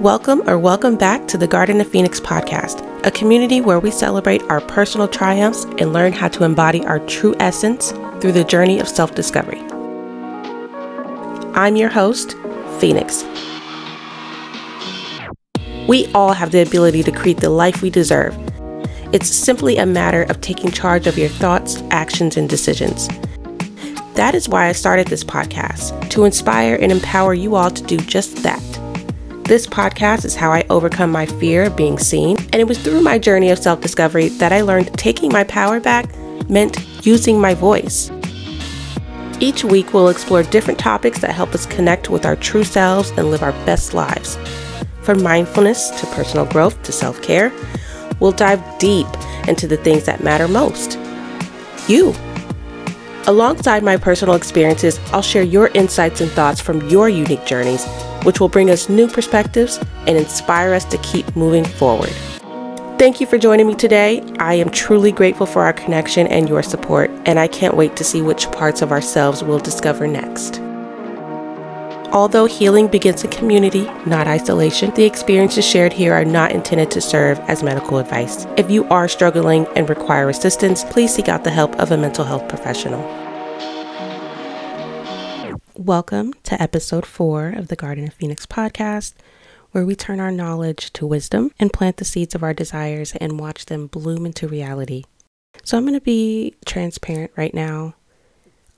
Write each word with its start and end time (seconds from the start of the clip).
Welcome 0.00 0.46
or 0.46 0.58
welcome 0.58 0.96
back 0.96 1.26
to 1.28 1.38
the 1.38 1.46
Garden 1.46 1.80
of 1.80 1.88
Phoenix 1.88 2.20
podcast, 2.20 2.84
a 3.06 3.10
community 3.10 3.62
where 3.62 3.80
we 3.80 3.90
celebrate 3.90 4.42
our 4.42 4.60
personal 4.60 5.08
triumphs 5.08 5.64
and 5.78 5.94
learn 5.94 6.12
how 6.12 6.28
to 6.28 6.44
embody 6.44 6.84
our 6.84 6.98
true 7.06 7.34
essence 7.40 7.92
through 8.20 8.32
the 8.32 8.44
journey 8.44 8.78
of 8.78 8.88
self 8.88 9.14
discovery. 9.14 9.58
I'm 11.54 11.76
your 11.76 11.88
host, 11.88 12.36
Phoenix. 12.78 13.24
We 15.88 16.12
all 16.12 16.34
have 16.34 16.52
the 16.52 16.60
ability 16.60 17.02
to 17.04 17.10
create 17.10 17.38
the 17.38 17.48
life 17.48 17.80
we 17.80 17.88
deserve. 17.88 18.36
It's 19.14 19.28
simply 19.28 19.78
a 19.78 19.86
matter 19.86 20.24
of 20.24 20.42
taking 20.42 20.70
charge 20.70 21.06
of 21.06 21.16
your 21.16 21.30
thoughts, 21.30 21.82
actions, 21.90 22.36
and 22.36 22.50
decisions. 22.50 23.08
That 24.12 24.34
is 24.34 24.46
why 24.46 24.66
I 24.68 24.72
started 24.72 25.08
this 25.08 25.24
podcast 25.24 26.10
to 26.10 26.26
inspire 26.26 26.74
and 26.74 26.92
empower 26.92 27.32
you 27.32 27.54
all 27.54 27.70
to 27.70 27.82
do 27.82 27.96
just 27.96 28.42
that. 28.42 28.65
This 29.46 29.64
podcast 29.64 30.24
is 30.24 30.34
how 30.34 30.50
I 30.50 30.64
overcome 30.70 31.12
my 31.12 31.24
fear 31.24 31.62
of 31.62 31.76
being 31.76 32.00
seen, 32.00 32.36
and 32.36 32.56
it 32.56 32.66
was 32.66 32.78
through 32.78 33.00
my 33.00 33.16
journey 33.16 33.50
of 33.50 33.60
self 33.60 33.80
discovery 33.80 34.26
that 34.40 34.52
I 34.52 34.62
learned 34.62 34.92
taking 34.98 35.32
my 35.32 35.44
power 35.44 35.78
back 35.78 36.12
meant 36.50 36.84
using 37.06 37.40
my 37.40 37.54
voice. 37.54 38.10
Each 39.38 39.62
week, 39.62 39.94
we'll 39.94 40.08
explore 40.08 40.42
different 40.42 40.80
topics 40.80 41.20
that 41.20 41.30
help 41.30 41.54
us 41.54 41.64
connect 41.64 42.10
with 42.10 42.26
our 42.26 42.34
true 42.34 42.64
selves 42.64 43.10
and 43.10 43.30
live 43.30 43.44
our 43.44 43.52
best 43.64 43.94
lives. 43.94 44.36
From 45.02 45.22
mindfulness 45.22 45.90
to 46.00 46.06
personal 46.06 46.46
growth 46.46 46.82
to 46.82 46.90
self 46.90 47.22
care, 47.22 47.52
we'll 48.18 48.32
dive 48.32 48.60
deep 48.80 49.06
into 49.46 49.68
the 49.68 49.76
things 49.76 50.06
that 50.06 50.24
matter 50.24 50.48
most. 50.48 50.98
You. 51.86 52.16
Alongside 53.26 53.82
my 53.82 53.96
personal 53.96 54.34
experiences, 54.34 55.00
I'll 55.12 55.22
share 55.22 55.42
your 55.42 55.68
insights 55.68 56.20
and 56.20 56.30
thoughts 56.30 56.60
from 56.60 56.88
your 56.88 57.08
unique 57.08 57.44
journeys 57.44 57.84
which 58.26 58.40
will 58.40 58.48
bring 58.48 58.70
us 58.70 58.88
new 58.88 59.06
perspectives 59.06 59.78
and 60.08 60.18
inspire 60.18 60.74
us 60.74 60.84
to 60.86 60.98
keep 60.98 61.36
moving 61.36 61.64
forward. 61.64 62.10
Thank 62.98 63.20
you 63.20 63.26
for 63.26 63.38
joining 63.38 63.68
me 63.68 63.76
today. 63.76 64.20
I 64.40 64.54
am 64.54 64.68
truly 64.70 65.12
grateful 65.12 65.46
for 65.46 65.62
our 65.62 65.72
connection 65.72 66.26
and 66.26 66.48
your 66.48 66.62
support, 66.62 67.08
and 67.24 67.38
I 67.38 67.46
can't 67.46 67.76
wait 67.76 67.94
to 67.96 68.04
see 68.04 68.22
which 68.22 68.50
parts 68.50 68.82
of 68.82 68.90
ourselves 68.90 69.44
we'll 69.44 69.60
discover 69.60 70.08
next. 70.08 70.60
Although 72.12 72.46
healing 72.46 72.86
begins 72.86 73.24
in 73.24 73.30
community, 73.30 73.82
not 74.06 74.28
isolation, 74.28 74.94
the 74.94 75.04
experiences 75.04 75.66
shared 75.66 75.92
here 75.92 76.12
are 76.14 76.24
not 76.24 76.52
intended 76.52 76.88
to 76.92 77.00
serve 77.00 77.38
as 77.40 77.64
medical 77.64 77.98
advice. 77.98 78.46
If 78.56 78.70
you 78.70 78.84
are 78.84 79.08
struggling 79.08 79.66
and 79.74 79.88
require 79.88 80.28
assistance, 80.28 80.84
please 80.84 81.12
seek 81.12 81.28
out 81.28 81.42
the 81.42 81.50
help 81.50 81.74
of 81.80 81.90
a 81.90 81.96
mental 81.96 82.24
health 82.24 82.48
professional. 82.48 83.00
Welcome 85.74 86.32
to 86.44 86.62
episode 86.62 87.04
four 87.04 87.48
of 87.48 87.68
the 87.68 87.76
Garden 87.76 88.06
of 88.06 88.14
Phoenix 88.14 88.46
podcast, 88.46 89.14
where 89.72 89.84
we 89.84 89.96
turn 89.96 90.20
our 90.20 90.32
knowledge 90.32 90.92
to 90.92 91.06
wisdom 91.06 91.50
and 91.58 91.72
plant 91.72 91.96
the 91.96 92.04
seeds 92.04 92.36
of 92.36 92.44
our 92.44 92.54
desires 92.54 93.14
and 93.20 93.40
watch 93.40 93.66
them 93.66 93.88
bloom 93.88 94.24
into 94.24 94.46
reality. 94.46 95.02
So, 95.64 95.76
I'm 95.76 95.84
going 95.84 95.94
to 95.94 96.00
be 96.00 96.54
transparent 96.64 97.32
right 97.36 97.52
now. 97.52 97.96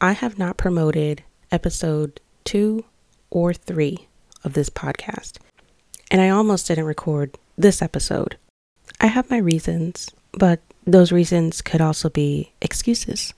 I 0.01 0.13
have 0.13 0.39
not 0.39 0.57
promoted 0.57 1.25
episode 1.53 2.21
two 2.45 2.85
or 3.31 3.53
three 3.53 4.09
of 4.45 4.53
this 4.55 4.71
podcast, 4.71 5.39
and 6.11 6.21
I 6.21 6.29
almost 6.29 6.67
didn't 6.67 6.85
record 6.85 7.37
this 7.57 7.83
episode. 7.83 8.37
I 9.01 9.07
have 9.07 9.31
my 9.31 9.39
reasons, 9.39 10.11
but 10.33 10.61
those 10.87 11.13
reasons 11.13 11.61
could 11.63 11.81
also 11.81 12.09
be 12.09 12.53
excuses. 12.61 13.35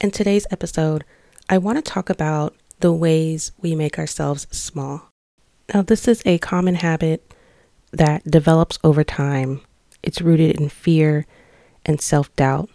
In 0.00 0.10
today's 0.10 0.46
episode, 0.50 1.04
I 1.48 1.58
want 1.58 1.76
to 1.78 1.82
talk 1.82 2.10
about 2.10 2.54
the 2.80 2.92
ways 2.92 3.52
we 3.60 3.74
make 3.74 3.98
ourselves 3.98 4.46
small. 4.50 5.08
Now, 5.72 5.82
this 5.82 6.06
is 6.06 6.22
a 6.24 6.38
common 6.38 6.76
habit 6.76 7.32
that 7.92 8.24
develops 8.30 8.78
over 8.84 9.02
time. 9.02 9.62
It's 10.02 10.20
rooted 10.20 10.60
in 10.60 10.68
fear 10.68 11.26
and 11.84 12.00
self 12.00 12.34
doubt. 12.36 12.68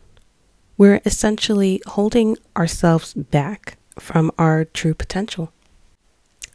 We're 0.78 1.02
essentially 1.06 1.81
holding 1.86 2.38
ourselves 2.58 3.14
back 3.14 3.78
from 4.00 4.31
our 4.38 4.66
true 4.66 4.94
potential. 4.94 5.53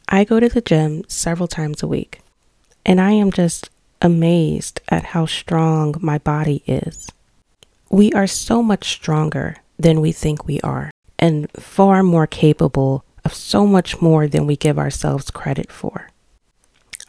I 0.09 0.23
go 0.23 0.39
to 0.39 0.47
the 0.47 0.61
gym 0.61 1.03
several 1.09 1.47
times 1.47 1.83
a 1.83 1.87
week, 1.87 2.21
and 2.85 3.01
I 3.01 3.11
am 3.11 3.31
just 3.31 3.69
amazed 4.01 4.79
at 4.87 5.05
how 5.05 5.25
strong 5.25 5.95
my 5.99 6.17
body 6.17 6.63
is. 6.65 7.09
We 7.89 8.13
are 8.13 8.27
so 8.27 8.63
much 8.63 8.89
stronger 8.89 9.57
than 9.77 9.99
we 9.99 10.11
think 10.11 10.45
we 10.45 10.61
are, 10.61 10.91
and 11.19 11.51
far 11.51 12.03
more 12.03 12.27
capable 12.27 13.03
of 13.25 13.33
so 13.33 13.67
much 13.67 14.01
more 14.01 14.27
than 14.27 14.47
we 14.47 14.55
give 14.55 14.79
ourselves 14.79 15.29
credit 15.29 15.71
for. 15.71 16.09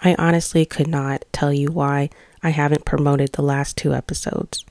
I 0.02 0.16
honestly 0.18 0.66
could 0.66 0.88
not 0.88 1.24
tell 1.32 1.52
you 1.52 1.70
why 1.70 2.10
I 2.42 2.50
haven't 2.50 2.84
promoted 2.84 3.32
the 3.32 3.42
last 3.42 3.76
two 3.76 3.94
episodes. 3.94 4.64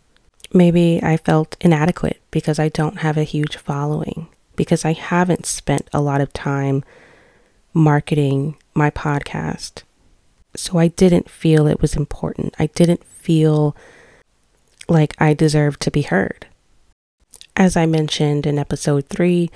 Maybe 0.53 1.01
I 1.01 1.15
felt 1.15 1.55
inadequate 1.61 2.21
because 2.31 2.59
I 2.59 2.69
don't 2.69 2.99
have 2.99 3.17
a 3.17 3.23
huge 3.23 3.55
following, 3.55 4.27
because 4.57 4.83
I 4.83 4.93
haven't 4.93 5.45
spent 5.45 5.89
a 5.93 6.01
lot 6.01 6.19
of 6.19 6.33
time 6.33 6.83
marketing 7.73 8.57
my 8.73 8.89
podcast. 8.89 9.83
So 10.55 10.77
I 10.77 10.87
didn't 10.87 11.29
feel 11.29 11.67
it 11.67 11.81
was 11.81 11.95
important. 11.95 12.55
I 12.57 12.67
didn't 12.67 13.03
feel 13.03 13.75
like 14.87 15.15
I 15.19 15.33
deserved 15.33 15.81
to 15.81 15.91
be 15.91 16.01
heard. 16.01 16.47
As 17.55 17.75
I 17.75 17.85
mentioned 17.85 18.45
in 18.45 18.57
episode 18.57 19.07
three, 19.07 19.49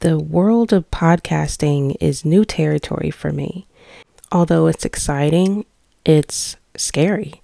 the 0.00 0.18
world 0.18 0.72
of 0.72 0.90
podcasting 0.90 1.96
is 2.00 2.24
new 2.24 2.44
territory 2.44 3.10
for 3.10 3.32
me. 3.32 3.66
Although 4.32 4.66
it's 4.66 4.84
exciting, 4.84 5.64
it's 6.04 6.56
scary. 6.76 7.40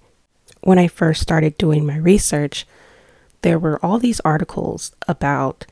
When 0.61 0.77
I 0.77 0.87
first 0.87 1.21
started 1.21 1.57
doing 1.57 1.85
my 1.85 1.97
research, 1.97 2.67
there 3.41 3.57
were 3.57 3.83
all 3.83 3.97
these 3.97 4.19
articles 4.21 4.91
about 5.07 5.65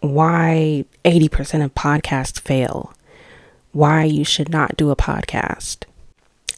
why 0.00 0.84
80% 1.04 1.64
of 1.64 1.74
podcasts 1.74 2.40
fail, 2.40 2.92
why 3.72 4.04
you 4.04 4.24
should 4.24 4.48
not 4.48 4.76
do 4.76 4.90
a 4.90 4.96
podcast. 4.96 5.84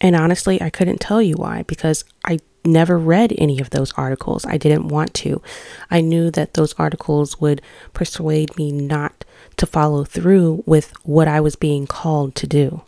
And 0.01 0.17
honestly, 0.17 0.61
I 0.61 0.71
couldn't 0.71 1.01
tell 1.01 1.21
you 1.21 1.35
why 1.35 1.63
because 1.65 2.05
I 2.25 2.39
never 2.65 2.99
read 2.99 3.35
any 3.39 3.61
of 3.61 3.71
those 3.71 3.93
articles. 3.93 4.45
I 4.47 4.57
didn't 4.57 4.89
want 4.89 5.15
to. 5.15 5.43
I 5.91 6.01
knew 6.01 6.31
that 6.31 6.55
those 6.55 6.75
articles 6.75 7.41
would 7.41 7.63
persuade 7.93 8.57
me 8.57 8.73
not 8.73 9.25
to 9.57 9.67
follow 9.67 10.05
through 10.05 10.63
with 10.67 10.93
what 11.05 11.29
I 11.29 11.41
was 11.41 11.57
being 11.57 11.87
called 11.87 12.35
to 12.37 12.47
do. 12.47 12.83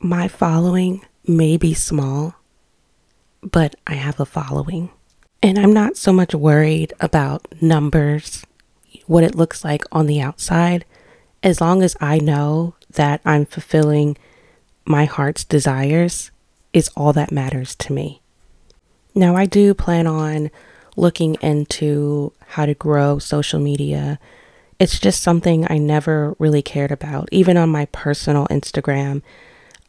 My 0.00 0.28
following 0.28 1.04
may 1.26 1.56
be 1.56 1.74
small, 1.74 2.34
but 3.42 3.74
I 3.86 3.94
have 3.94 4.18
a 4.18 4.26
following. 4.26 4.90
And 5.42 5.58
I'm 5.58 5.72
not 5.72 5.96
so 5.96 6.12
much 6.12 6.34
worried 6.34 6.92
about 7.00 7.48
numbers, 7.60 8.44
what 9.06 9.24
it 9.24 9.34
looks 9.34 9.64
like 9.64 9.84
on 9.92 10.06
the 10.06 10.20
outside, 10.20 10.84
as 11.42 11.60
long 11.60 11.82
as 11.82 11.96
I 12.00 12.18
know 12.18 12.74
that 12.90 13.20
I'm 13.24 13.46
fulfilling 13.46 14.16
my 14.84 15.04
heart's 15.04 15.44
desires, 15.44 16.30
is 16.72 16.90
all 16.96 17.12
that 17.12 17.32
matters 17.32 17.74
to 17.76 17.92
me. 17.92 18.20
Now, 19.14 19.36
I 19.36 19.46
do 19.46 19.74
plan 19.74 20.06
on 20.06 20.50
looking 20.96 21.36
into 21.42 22.32
how 22.48 22.66
to 22.66 22.74
grow 22.74 23.18
social 23.18 23.60
media. 23.60 24.18
It's 24.78 24.98
just 24.98 25.22
something 25.22 25.66
I 25.70 25.78
never 25.78 26.34
really 26.38 26.62
cared 26.62 26.92
about. 26.92 27.28
Even 27.30 27.56
on 27.56 27.68
my 27.68 27.86
personal 27.86 28.46
Instagram, 28.48 29.22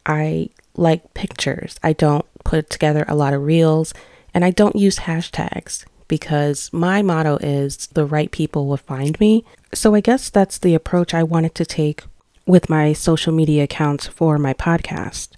I 0.06 0.50
like 0.76 1.14
pictures. 1.14 1.78
I 1.82 1.92
don't 1.92 2.26
put 2.44 2.68
together 2.68 3.04
a 3.08 3.14
lot 3.14 3.32
of 3.32 3.42
reels 3.42 3.94
and 4.32 4.44
I 4.44 4.50
don't 4.50 4.76
use 4.76 4.98
hashtags 5.00 5.84
because 6.08 6.72
my 6.72 7.02
motto 7.02 7.36
is 7.38 7.88
the 7.88 8.04
right 8.04 8.30
people 8.30 8.66
will 8.66 8.76
find 8.76 9.18
me. 9.20 9.44
So 9.72 9.94
I 9.94 10.00
guess 10.00 10.30
that's 10.30 10.58
the 10.58 10.74
approach 10.74 11.14
I 11.14 11.22
wanted 11.22 11.54
to 11.56 11.64
take 11.64 12.02
with 12.46 12.68
my 12.68 12.92
social 12.92 13.32
media 13.32 13.64
accounts 13.64 14.06
for 14.06 14.38
my 14.38 14.54
podcast. 14.54 15.30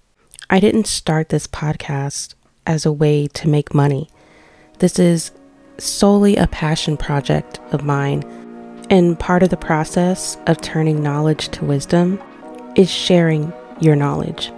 I 0.50 0.60
didn't 0.60 0.86
start 0.86 1.28
this 1.28 1.46
podcast 1.46 2.34
as 2.66 2.84
a 2.84 2.92
way 2.92 3.26
to 3.28 3.48
make 3.48 3.74
money. 3.74 4.08
This 4.78 4.98
is 4.98 5.32
solely 5.78 6.36
a 6.36 6.46
passion 6.46 6.96
project 6.96 7.60
of 7.72 7.84
mine, 7.84 8.22
and 8.90 9.18
part 9.18 9.42
of 9.42 9.50
the 9.50 9.56
process 9.56 10.36
of 10.46 10.60
turning 10.60 11.02
knowledge 11.02 11.48
to 11.50 11.64
wisdom 11.64 12.20
is 12.76 12.90
sharing 12.90 13.52
your 13.80 13.96
knowledge. 13.96 14.52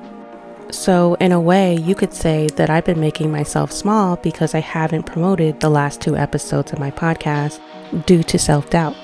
So, 0.70 1.14
in 1.14 1.32
a 1.32 1.40
way, 1.40 1.76
you 1.76 1.94
could 1.94 2.12
say 2.12 2.46
that 2.56 2.68
I've 2.68 2.84
been 2.84 3.00
making 3.00 3.32
myself 3.32 3.72
small 3.72 4.16
because 4.16 4.54
I 4.54 4.60
haven't 4.60 5.04
promoted 5.04 5.60
the 5.60 5.70
last 5.70 6.00
two 6.00 6.16
episodes 6.16 6.72
of 6.72 6.78
my 6.78 6.90
podcast 6.90 7.58
due 8.04 8.22
to 8.24 8.38
self 8.38 8.68
doubt. 8.68 8.94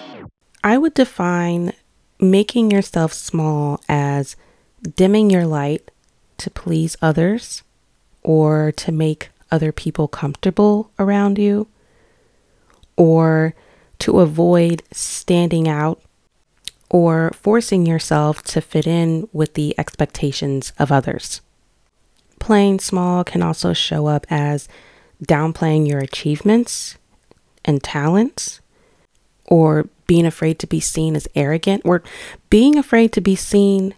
I 0.63 0.77
would 0.77 0.95
define 0.95 1.73
making 2.21 2.71
yourself 2.71 3.13
small 3.13 3.81
as 3.89 4.37
dimming 4.97 5.31
your 5.31 5.47
light 5.47 5.91
to 6.39 6.51
please 6.51 6.97
others 7.01 7.63
or 8.23 8.73
to 8.73 8.93
make 8.93 9.31
other 9.51 9.73
people 9.73 10.09
comfortable 10.09 10.91
around 10.99 11.39
you 11.39 11.67
or 12.97 13.55
to 14.01 14.21
avoid 14.21 14.83
standing 14.93 15.69
out 15.69 16.01
or 16.91 17.31
forcing 17.35 17.87
yourself 17.87 18.43
to 18.43 18.61
fit 18.61 18.87
in 18.87 19.29
with 19.33 19.55
the 19.55 19.75
expectations 19.79 20.73
of 20.79 20.93
others. 20.93 21.41
Playing 22.45 22.79
small 22.79 23.25
can 23.25 23.41
also 23.41 23.73
show 23.73 24.05
up 24.05 24.27
as 24.29 24.69
downplaying 25.27 25.89
your 25.89 26.01
achievements 26.01 26.99
and 27.65 27.83
talents, 27.83 28.61
or 29.47 29.89
being 30.07 30.27
afraid 30.27 30.59
to 30.59 30.67
be 30.67 30.79
seen 30.79 31.17
as 31.17 31.27
arrogant, 31.35 31.81
or 31.87 32.03
being 32.51 32.77
afraid 32.77 33.15
to 33.15 33.23
be 33.23 33.35
seen, 33.35 33.95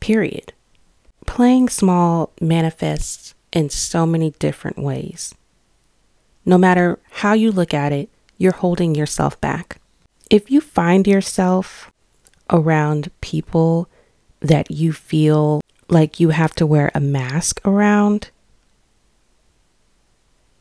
period. 0.00 0.52
Playing 1.24 1.68
small 1.68 2.32
manifests 2.40 3.36
in 3.52 3.70
so 3.70 4.04
many 4.04 4.32
different 4.40 4.78
ways. 4.78 5.32
No 6.44 6.58
matter 6.58 6.98
how 7.10 7.34
you 7.34 7.52
look 7.52 7.72
at 7.72 7.92
it, 7.92 8.10
you're 8.38 8.50
holding 8.54 8.96
yourself 8.96 9.40
back. 9.40 9.80
If 10.30 10.50
you 10.50 10.60
find 10.60 11.06
yourself 11.06 11.92
around 12.50 13.12
people 13.20 13.88
that 14.40 14.68
you 14.68 14.92
feel 14.92 15.60
like 15.88 16.20
you 16.20 16.30
have 16.30 16.54
to 16.56 16.66
wear 16.66 16.90
a 16.94 17.00
mask 17.00 17.60
around, 17.64 18.30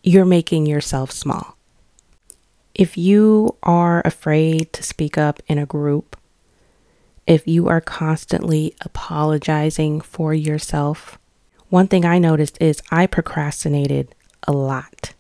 you're 0.04 0.26
making 0.26 0.66
yourself 0.66 1.12
small. 1.12 1.58
If 2.74 2.98
you 2.98 3.56
are 3.64 4.02
afraid 4.06 4.72
to 4.74 4.84
speak 4.84 5.18
up 5.18 5.42
in 5.48 5.58
a 5.58 5.66
group, 5.66 6.16
if 7.26 7.46
you 7.48 7.68
are 7.68 7.82
constantly 7.82 8.74
apologizing 8.82 10.00
for 10.02 10.34
yourself, 10.34 11.18
one 11.70 11.88
thing 11.88 12.06
I 12.06 12.20
noticed 12.20 12.58
is 12.62 12.82
I 12.92 13.08
procrastinated 13.08 14.16
a 14.48 14.54
lot. 14.54 15.14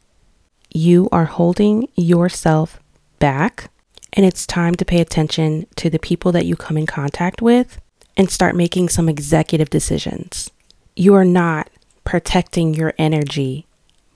You 0.74 1.09
are 1.12 1.25
holding 1.25 1.89
yourself 1.95 2.80
back, 3.19 3.69
and 4.13 4.25
it's 4.25 4.48
time 4.48 4.75
to 4.75 4.86
pay 4.86 5.01
attention 5.01 5.65
to 5.75 5.89
the 5.89 6.00
people 6.00 6.31
that 6.31 6.45
you 6.45 6.56
come 6.56 6.77
in 6.77 6.86
contact 6.86 7.42
with 7.42 7.81
and 8.18 8.31
start 8.31 8.56
making 8.56 8.90
some 8.90 9.08
executive 9.08 9.69
decisions. 9.69 10.50
You 10.96 11.14
are 11.14 11.24
not 11.24 11.69
protecting 12.04 12.74
your 12.74 12.94
energy 12.98 13.68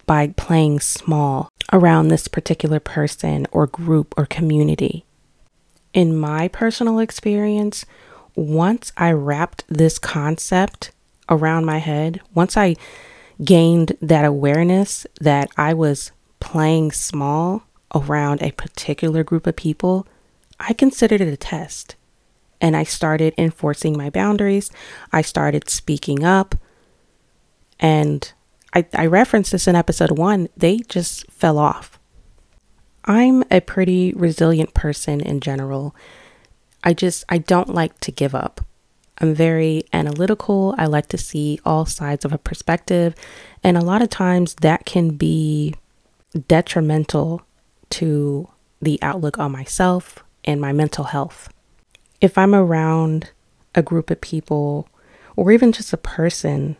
by 0.07 0.29
playing 0.35 0.79
small 0.79 1.49
around 1.71 2.07
this 2.07 2.27
particular 2.27 2.79
person 2.79 3.47
or 3.51 3.67
group 3.67 4.13
or 4.17 4.25
community. 4.25 5.05
In 5.93 6.17
my 6.17 6.47
personal 6.47 6.99
experience, 6.99 7.85
once 8.35 8.91
I 8.97 9.11
wrapped 9.11 9.63
this 9.69 9.99
concept 9.99 10.91
around 11.29 11.65
my 11.65 11.77
head, 11.77 12.21
once 12.33 12.57
I 12.57 12.75
gained 13.43 13.95
that 14.01 14.25
awareness 14.25 15.05
that 15.19 15.49
I 15.57 15.73
was 15.73 16.11
playing 16.39 16.91
small 16.91 17.63
around 17.93 18.41
a 18.41 18.51
particular 18.51 19.23
group 19.23 19.45
of 19.45 19.55
people, 19.55 20.07
I 20.59 20.73
considered 20.73 21.21
it 21.21 21.27
a 21.27 21.37
test 21.37 21.95
and 22.61 22.77
I 22.77 22.83
started 22.83 23.33
enforcing 23.37 23.97
my 23.97 24.09
boundaries. 24.09 24.71
I 25.11 25.23
started 25.23 25.69
speaking 25.69 26.23
up. 26.23 26.55
And 27.79 28.31
I, 28.73 28.85
I 28.93 29.07
referenced 29.07 29.51
this 29.51 29.67
in 29.67 29.75
episode 29.75 30.17
one, 30.17 30.47
they 30.55 30.77
just 30.77 31.29
fell 31.31 31.57
off. 31.57 31.99
I'm 33.05 33.43
a 33.49 33.59
pretty 33.59 34.13
resilient 34.13 34.75
person 34.75 35.19
in 35.19 35.39
general. 35.39 35.95
I 36.83 36.93
just, 36.93 37.25
I 37.27 37.39
don't 37.39 37.73
like 37.73 37.99
to 38.01 38.11
give 38.11 38.35
up. 38.35 38.63
I'm 39.17 39.33
very 39.33 39.83
analytical. 39.91 40.75
I 40.77 40.85
like 40.85 41.07
to 41.07 41.17
see 41.17 41.59
all 41.65 41.85
sides 41.85 42.23
of 42.23 42.31
a 42.31 42.37
perspective. 42.37 43.15
And 43.63 43.77
a 43.77 43.83
lot 43.83 44.03
of 44.03 44.09
times 44.09 44.55
that 44.61 44.85
can 44.85 45.11
be 45.17 45.75
detrimental 46.47 47.41
to 47.91 48.47
the 48.81 48.99
outlook 49.01 49.37
on 49.37 49.51
myself 49.51 50.23
and 50.45 50.61
my 50.61 50.71
mental 50.71 51.05
health 51.05 51.49
if 52.21 52.37
I'm 52.37 52.55
around 52.55 53.31
a 53.75 53.81
group 53.81 54.09
of 54.09 54.21
people 54.21 54.87
or 55.35 55.51
even 55.51 55.71
just 55.71 55.91
a 55.91 55.97
person 55.97 56.77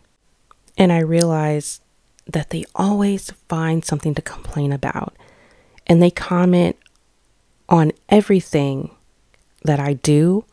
and 0.78 0.92
I 0.92 1.00
realize 1.00 1.80
that 2.26 2.50
they 2.50 2.64
always 2.74 3.30
find 3.48 3.84
something 3.84 4.14
to 4.14 4.22
complain 4.22 4.72
about 4.72 5.14
and 5.86 6.00
they 6.00 6.10
comment 6.10 6.76
on 7.68 7.92
everything 8.08 8.90
that 9.64 9.80
I 9.80 9.94
do 9.94 10.44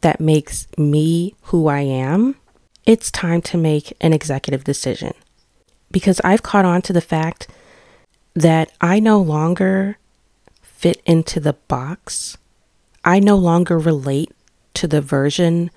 that 0.00 0.20
makes 0.20 0.66
me 0.78 1.34
who 1.44 1.66
I 1.68 1.80
am, 1.80 2.36
it's 2.86 3.10
time 3.10 3.42
to 3.42 3.58
make 3.58 3.92
an 4.00 4.12
executive 4.12 4.64
decision. 4.64 5.14
Because 5.90 6.20
I've 6.22 6.42
caught 6.42 6.64
on 6.64 6.82
to 6.82 6.92
the 6.92 7.00
fact 7.00 7.48
that 8.34 8.72
I 8.80 9.00
no 9.00 9.20
longer 9.20 9.98
fit 10.62 11.02
into 11.04 11.40
the 11.40 11.52
box 11.52 12.38
I 13.04 13.18
no 13.18 13.36
longer 13.36 13.78
relate 13.78 14.32
to 14.74 14.86
the 14.86 15.00
version 15.00 15.70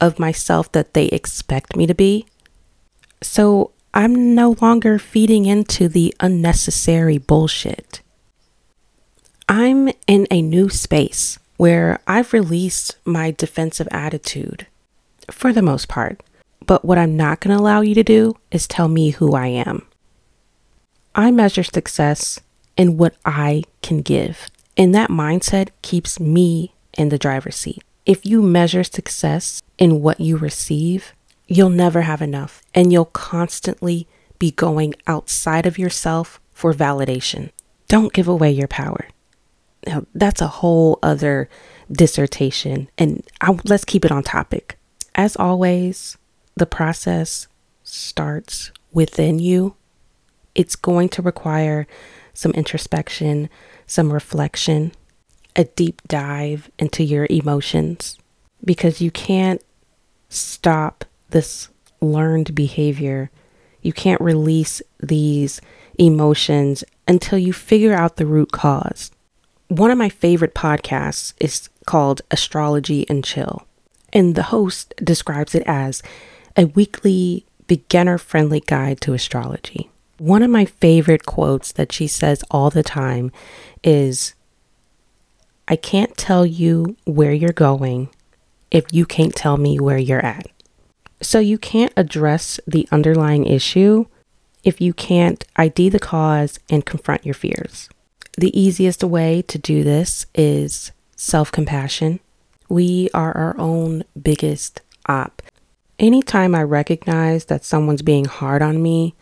of 0.00 0.18
myself 0.18 0.70
that 0.72 0.94
they 0.94 1.06
expect 1.06 1.76
me 1.76 1.86
to 1.86 1.94
be. 1.94 2.26
So 3.22 3.70
I'm 3.92 4.34
no 4.34 4.56
longer 4.60 4.98
feeding 4.98 5.46
into 5.46 5.88
the 5.88 6.14
unnecessary 6.20 7.18
bullshit. 7.18 8.02
I'm 9.48 9.90
in 10.06 10.26
a 10.30 10.42
new 10.42 10.68
space 10.68 11.38
where 11.56 12.00
I've 12.06 12.32
released 12.32 12.96
my 13.04 13.30
defensive 13.30 13.88
attitude 13.90 14.66
for 15.30 15.52
the 15.52 15.62
most 15.62 15.88
part. 15.88 16.22
But 16.66 16.84
what 16.84 16.98
I'm 16.98 17.16
not 17.16 17.40
going 17.40 17.56
to 17.56 17.62
allow 17.62 17.82
you 17.82 17.94
to 17.94 18.02
do 18.02 18.36
is 18.50 18.66
tell 18.66 18.88
me 18.88 19.10
who 19.10 19.34
I 19.34 19.48
am. 19.48 19.86
I 21.14 21.30
measure 21.30 21.62
success 21.62 22.40
in 22.76 22.96
what 22.96 23.14
I 23.24 23.64
can 23.82 24.00
give. 24.00 24.48
And 24.76 24.94
that 24.94 25.10
mindset 25.10 25.70
keeps 25.82 26.18
me 26.18 26.74
in 26.96 27.08
the 27.08 27.18
driver's 27.18 27.56
seat. 27.56 27.82
If 28.06 28.26
you 28.26 28.42
measure 28.42 28.84
success 28.84 29.62
in 29.78 30.02
what 30.02 30.20
you 30.20 30.36
receive, 30.36 31.14
you'll 31.46 31.70
never 31.70 32.02
have 32.02 32.20
enough 32.20 32.62
and 32.74 32.92
you'll 32.92 33.04
constantly 33.06 34.06
be 34.38 34.50
going 34.50 34.94
outside 35.06 35.66
of 35.66 35.78
yourself 35.78 36.40
for 36.52 36.74
validation. 36.74 37.50
Don't 37.88 38.12
give 38.12 38.28
away 38.28 38.50
your 38.50 38.68
power. 38.68 39.08
Now, 39.86 40.06
that's 40.14 40.40
a 40.40 40.48
whole 40.48 40.98
other 41.02 41.48
dissertation, 41.92 42.88
and 42.96 43.22
I, 43.40 43.56
let's 43.64 43.84
keep 43.84 44.04
it 44.04 44.12
on 44.12 44.22
topic. 44.22 44.78
As 45.14 45.36
always, 45.36 46.16
the 46.56 46.66
process 46.66 47.46
starts 47.82 48.72
within 48.92 49.38
you. 49.38 49.74
It's 50.54 50.76
going 50.76 51.10
to 51.10 51.22
require 51.22 51.86
some 52.34 52.52
introspection, 52.52 53.48
some 53.86 54.12
reflection, 54.12 54.92
a 55.56 55.64
deep 55.64 56.02
dive 56.08 56.70
into 56.78 57.02
your 57.02 57.26
emotions 57.30 58.18
because 58.64 59.00
you 59.00 59.10
can't 59.10 59.62
stop 60.28 61.04
this 61.30 61.68
learned 62.00 62.54
behavior. 62.54 63.30
You 63.82 63.92
can't 63.92 64.20
release 64.20 64.82
these 65.00 65.60
emotions 65.98 66.84
until 67.06 67.38
you 67.38 67.52
figure 67.52 67.94
out 67.94 68.16
the 68.16 68.26
root 68.26 68.52
cause. 68.52 69.10
One 69.68 69.90
of 69.90 69.98
my 69.98 70.08
favorite 70.08 70.54
podcasts 70.54 71.34
is 71.40 71.68
called 71.86 72.22
Astrology 72.30 73.08
and 73.08 73.24
Chill, 73.24 73.66
and 74.12 74.34
the 74.34 74.44
host 74.44 74.94
describes 75.02 75.54
it 75.54 75.62
as 75.66 76.02
a 76.56 76.66
weekly 76.66 77.46
beginner 77.66 78.18
friendly 78.18 78.60
guide 78.60 79.00
to 79.02 79.14
astrology. 79.14 79.90
One 80.18 80.42
of 80.42 80.50
my 80.50 80.64
favorite 80.64 81.26
quotes 81.26 81.72
that 81.72 81.92
she 81.92 82.06
says 82.06 82.44
all 82.50 82.70
the 82.70 82.82
time 82.82 83.32
is 83.82 84.34
I 85.66 85.76
can't 85.76 86.16
tell 86.16 86.44
you 86.46 86.96
where 87.04 87.32
you're 87.32 87.52
going 87.52 88.10
if 88.70 88.84
you 88.92 89.06
can't 89.06 89.34
tell 89.34 89.56
me 89.56 89.78
where 89.80 89.98
you're 89.98 90.24
at. 90.24 90.46
So 91.20 91.38
you 91.38 91.58
can't 91.58 91.92
address 91.96 92.60
the 92.66 92.86
underlying 92.92 93.46
issue 93.46 94.06
if 94.62 94.80
you 94.80 94.92
can't 94.92 95.44
ID 95.56 95.88
the 95.88 95.98
cause 95.98 96.58
and 96.68 96.84
confront 96.84 97.24
your 97.24 97.34
fears. 97.34 97.88
The 98.36 98.58
easiest 98.58 99.04
way 99.04 99.42
to 99.42 99.58
do 99.58 99.84
this 99.84 100.26
is 100.34 100.92
self 101.16 101.52
compassion. 101.52 102.20
We 102.68 103.08
are 103.14 103.36
our 103.36 103.58
own 103.58 104.04
biggest 104.20 104.80
op. 105.06 105.42
Anytime 105.98 106.54
I 106.54 106.62
recognize 106.62 107.44
that 107.46 107.64
someone's 107.64 108.02
being 108.02 108.24
hard 108.24 108.62
on 108.62 108.82
me, 108.82 109.14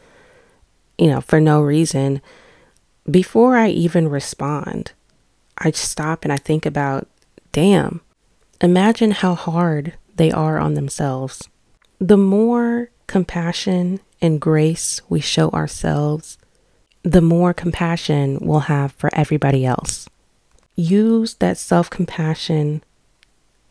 you 1.03 1.09
know, 1.09 1.21
for 1.21 1.41
no 1.41 1.61
reason, 1.61 2.23
before 3.11 3.57
I 3.57 3.71
even 3.71 4.07
respond, 4.07 4.93
I 5.59 5.73
stop 5.73 6.23
and 6.23 6.33
I 6.33 6.37
think 6.37 6.65
about, 6.65 7.09
damn, 7.51 8.03
imagine 8.61 9.11
how 9.11 9.35
hard 9.35 9.95
they 10.15 10.31
are 10.31 10.61
on 10.61 10.75
themselves. 10.75 11.49
The 11.99 12.17
more 12.17 12.91
compassion 13.09 13.99
and 14.21 14.41
grace 14.41 15.01
we 15.09 15.19
show 15.19 15.51
ourselves, 15.51 16.39
the 17.03 17.21
more 17.21 17.53
compassion 17.53 18.39
we'll 18.41 18.71
have 18.71 18.93
for 18.93 19.11
everybody 19.13 19.67
else. 19.67 20.09
Use 20.77 21.35
that 21.35 21.59
self 21.59 21.91
compassion 21.91 22.81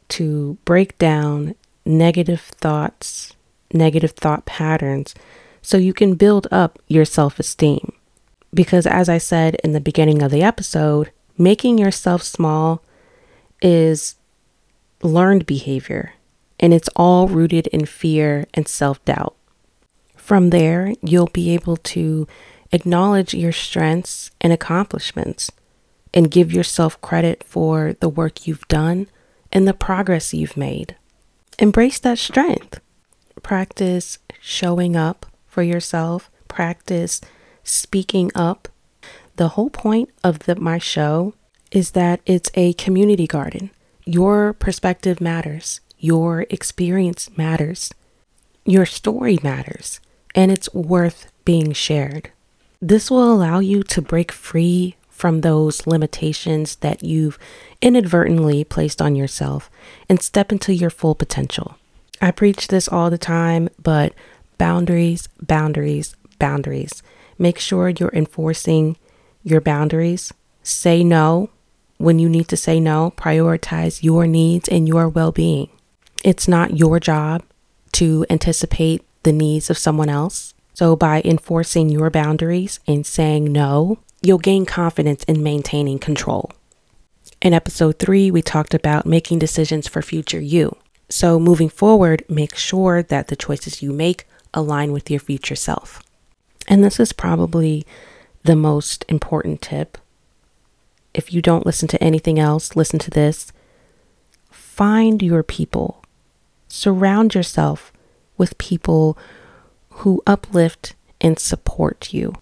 to 0.10 0.58
break 0.66 0.98
down 0.98 1.56
negative 1.86 2.42
thoughts, 2.42 3.38
negative 3.72 4.12
thought 4.12 4.46
patterns 4.46 5.16
so 5.62 5.77
you 5.77 5.94
can 5.94 6.15
build 6.15 6.48
up 6.51 6.80
your 6.88 7.06
self 7.06 7.39
esteem. 7.39 7.94
Because, 8.53 8.86
as 8.86 9.08
I 9.08 9.18
said 9.18 9.56
in 9.63 9.72
the 9.72 9.80
beginning 9.80 10.22
of 10.22 10.32
the 10.32 10.44
episode, 10.44 11.12
making 11.38 11.77
yourself 11.77 12.24
small 12.24 12.84
is 13.62 14.15
learned 15.01 15.46
behavior 15.46 16.13
and 16.60 16.74
it's 16.74 16.89
all 16.96 17.27
rooted 17.27 17.68
in 17.68 17.86
fear 17.86 18.46
and 18.53 18.68
self 18.68 19.03
doubt. 19.06 19.36
From 20.15 20.51
there, 20.51 20.94
you'll 21.01 21.27
be 21.34 21.53
able 21.53 21.77
to 21.77 22.27
acknowledge 22.72 23.34
your 23.34 23.51
strengths 23.51 24.32
and 24.39 24.53
accomplishments 24.53 25.51
and 26.13 26.32
give 26.32 26.53
yourself 26.53 27.01
credit 27.01 27.44
for 27.44 27.94
the 28.00 28.10
work 28.10 28.46
you've 28.48 28.68
done 28.68 29.08
and 29.51 29.68
the 29.68 29.74
progress 29.74 30.34
you've 30.34 30.56
made. 30.56 30.96
Embrace 31.60 32.00
that 32.00 32.18
strength. 32.18 32.80
Practice 33.41 34.20
showing 34.39 34.96
up 34.96 35.25
for 35.51 35.62
yourself, 35.62 36.31
practice 36.48 37.22
speaking 37.63 38.31
up. 38.34 38.70
The 39.36 39.50
whole 39.50 39.70
point 39.70 40.10
of 40.24 40.39
the, 40.39 40.55
my 40.55 40.77
show 40.77 41.34
is 41.72 41.91
that 41.91 42.22
it's 42.25 42.50
a 42.55 42.74
community 42.74 43.27
garden. 43.27 43.70
Your 44.05 44.53
perspective 44.53 45.22
matters, 45.22 45.81
your 46.00 46.46
experience 46.50 47.29
matters, 47.38 47.93
your 48.65 48.86
story 48.86 49.38
matters, 49.43 50.00
and 50.34 50.51
it's 50.51 50.74
worth 50.74 51.31
being 51.46 51.74
shared. 51.74 52.31
This 52.81 53.12
will 53.12 53.31
allow 53.31 53.60
you 53.60 53.84
to 53.84 54.01
break 54.01 54.31
free 54.31 54.96
from 55.10 55.41
those 55.41 55.86
limitations 55.86 56.77
that 56.77 57.03
you've 57.03 57.38
inadvertently 57.81 58.63
placed 58.63 59.01
on 59.01 59.15
yourself 59.15 59.70
and 60.10 60.22
step 60.22 60.51
into 60.51 60.74
your 60.74 60.89
full 60.89 61.13
potential. 61.13 61.75
I 62.22 62.31
preach 62.31 62.67
this 62.67 62.88
all 62.88 63.10
the 63.10 63.17
time, 63.17 63.70
but 63.81 64.13
boundaries, 64.62 65.27
boundaries, 65.41 66.15
boundaries. 66.38 67.01
Make 67.39 67.58
sure 67.58 67.89
you're 67.89 68.13
enforcing 68.13 68.96
your 69.41 69.60
boundaries. 69.60 70.32
Say 70.62 71.03
no 71.03 71.50
when 71.98 72.20
you 72.20 72.30
need 72.30 72.48
to 72.50 72.56
say 72.56 72.80
no. 72.80 73.12
Prioritize 73.18 74.03
your 74.03 74.27
needs 74.27 74.70
and 74.70 74.88
your 74.88 75.10
well 75.10 75.32
being. 75.32 75.68
It's 76.24 76.48
not 76.48 76.77
your 76.77 77.00
job 77.00 77.41
to 77.94 78.24
anticipate 78.30 79.03
the 79.24 79.32
needs 79.32 79.72
of 79.72 79.80
someone 79.80 80.10
else. 80.10 80.53
So, 80.75 80.96
by 80.96 81.24
enforcing 81.25 81.89
your 81.89 82.12
boundaries 82.12 82.80
and 82.86 83.03
saying 83.03 83.51
no, 83.51 83.98
you'll 84.22 84.38
gain 84.38 84.68
confidence 84.68 85.24
in 85.24 85.41
maintaining 85.41 85.98
control. 85.98 86.51
In 87.41 87.56
episode 87.56 87.98
three, 87.98 88.30
we 88.30 88.44
talked 88.44 88.75
about 88.75 89.08
making 89.08 89.39
decisions 89.39 89.88
for 89.88 90.03
future 90.03 90.39
you. 90.39 90.77
So, 91.10 91.39
moving 91.39 91.70
forward, 91.70 92.24
make 92.30 92.56
sure 92.56 93.01
that 93.01 93.27
the 93.30 93.36
choices 93.36 93.82
you 93.82 93.91
make 93.91 94.27
align 94.53 94.91
with 94.91 95.10
your 95.10 95.20
future 95.20 95.55
self. 95.55 96.03
And 96.67 96.84
this 96.84 97.00
is 97.00 97.13
probably 97.13 97.86
the 98.43 98.55
most 98.55 99.05
important 99.08 99.62
tip. 99.62 99.98
If 101.13 101.34
you 101.34 101.41
don't 101.41 101.65
listen 101.65 101.88
to 101.89 102.03
anything 102.03 102.39
else, 102.39 102.75
listen 102.75 103.00
to 103.00 103.12
this. 103.12 103.51
Find 104.50 105.22
your 105.22 105.43
people. 105.43 106.03
Surround 106.67 107.36
yourself 107.36 107.91
with 108.38 108.58
people 108.58 109.17
who 109.89 110.24
uplift 110.25 110.96
and 111.20 111.38
support 111.38 112.13
you. 112.13 112.34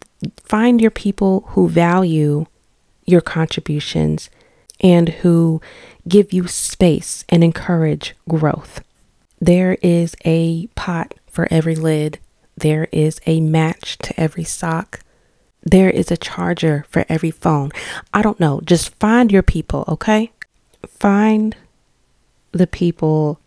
Find 0.44 0.80
your 0.80 0.92
people 0.92 1.42
who 1.50 1.68
value 1.68 2.46
your 3.06 3.22
contributions 3.22 4.30
and 4.80 5.10
who 5.10 5.62
give 6.08 6.32
you 6.32 6.48
space 6.48 7.26
and 7.28 7.44
encourage 7.44 8.16
growth. 8.28 8.82
There 9.42 9.78
is 9.82 10.16
a 10.26 10.68
pot 10.76 11.14
for 11.32 11.48
every 11.52 11.76
lid, 11.76 12.20
there 12.58 12.88
is 12.92 13.20
a 13.26 13.42
match 13.42 13.98
to 14.00 14.20
every 14.20 14.44
sock. 14.44 15.02
There 15.64 15.90
is 15.90 16.12
a 16.12 16.18
charger 16.18 16.86
for 16.90 17.06
every 17.10 17.32
phone. 17.32 17.72
I 18.14 18.22
don't 18.22 18.40
know. 18.40 18.62
Just 18.64 18.96
find 18.96 19.32
your 19.32 19.44
people, 19.44 19.86
okay? 19.88 20.32
Find 20.88 21.56
the 22.52 22.68
people 22.68 23.40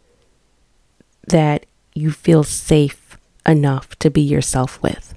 that 1.26 1.66
you 1.94 2.10
feel 2.10 2.44
safe 2.44 3.18
enough 3.46 3.98
to 3.98 4.10
be 4.10 4.20
yourself 4.20 4.82
with. 4.82 5.14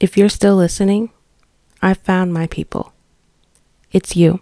If 0.00 0.16
you're 0.16 0.28
still 0.28 0.56
listening, 0.56 1.10
I 1.80 1.94
found 1.94 2.32
my 2.32 2.46
people. 2.46 2.92
It's 3.92 4.16
you. 4.16 4.40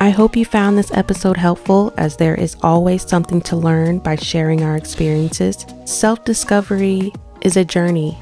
I 0.00 0.10
hope 0.10 0.36
you 0.36 0.44
found 0.44 0.78
this 0.78 0.92
episode 0.92 1.36
helpful 1.36 1.92
as 1.96 2.16
there 2.16 2.36
is 2.36 2.56
always 2.62 3.02
something 3.02 3.40
to 3.42 3.56
learn 3.56 3.98
by 3.98 4.14
sharing 4.14 4.62
our 4.62 4.76
experiences. 4.76 5.66
Self 5.86 6.24
discovery 6.24 7.12
is 7.40 7.56
a 7.56 7.64
journey, 7.64 8.16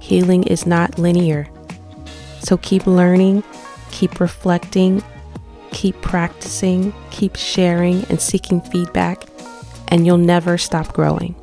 healing 0.00 0.42
is 0.42 0.66
not 0.66 0.98
linear. 0.98 1.48
So 2.40 2.58
keep 2.58 2.86
learning, 2.86 3.42
keep 3.90 4.20
reflecting, 4.20 5.02
keep 5.70 5.98
practicing, 6.02 6.92
keep 7.10 7.36
sharing, 7.36 8.04
and 8.10 8.20
seeking 8.20 8.60
feedback, 8.60 9.24
and 9.88 10.04
you'll 10.04 10.18
never 10.18 10.58
stop 10.58 10.92
growing. 10.92 11.34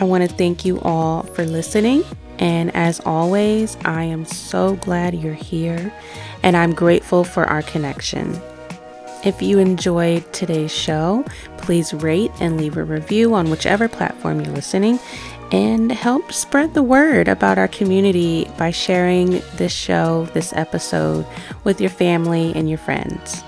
I 0.00 0.04
want 0.04 0.28
to 0.28 0.36
thank 0.36 0.64
you 0.64 0.80
all 0.80 1.22
for 1.22 1.44
listening. 1.44 2.02
And 2.40 2.74
as 2.74 2.98
always, 3.06 3.76
I 3.84 4.02
am 4.02 4.24
so 4.24 4.74
glad 4.76 5.14
you're 5.14 5.32
here 5.32 5.94
and 6.42 6.56
I'm 6.56 6.74
grateful 6.74 7.22
for 7.22 7.44
our 7.44 7.62
connection. 7.62 8.40
If 9.24 9.40
you 9.40 9.58
enjoyed 9.58 10.32
today's 10.32 10.74
show, 10.74 11.24
please 11.58 11.94
rate 11.94 12.32
and 12.40 12.56
leave 12.56 12.76
a 12.76 12.82
review 12.82 13.34
on 13.34 13.50
whichever 13.50 13.88
platform 13.88 14.40
you're 14.40 14.52
listening 14.52 14.98
and 15.52 15.92
help 15.92 16.32
spread 16.32 16.74
the 16.74 16.82
word 16.82 17.28
about 17.28 17.58
our 17.58 17.68
community 17.68 18.50
by 18.58 18.72
sharing 18.72 19.42
this 19.56 19.72
show, 19.72 20.26
this 20.32 20.52
episode 20.54 21.24
with 21.62 21.80
your 21.80 21.90
family 21.90 22.52
and 22.56 22.68
your 22.68 22.78
friends. 22.78 23.44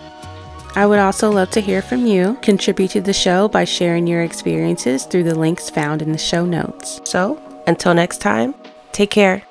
I 0.76 0.86
would 0.86 0.98
also 0.98 1.30
love 1.30 1.50
to 1.50 1.60
hear 1.60 1.82
from 1.82 2.06
you. 2.06 2.36
Contribute 2.42 2.90
to 2.92 3.00
the 3.00 3.12
show 3.12 3.48
by 3.48 3.64
sharing 3.64 4.06
your 4.06 4.22
experiences 4.22 5.04
through 5.04 5.22
the 5.24 5.38
links 5.38 5.70
found 5.70 6.02
in 6.02 6.12
the 6.12 6.18
show 6.18 6.44
notes. 6.44 7.00
So, 7.04 7.40
until 7.66 7.94
next 7.94 8.18
time, 8.18 8.54
take 8.92 9.10
care. 9.10 9.44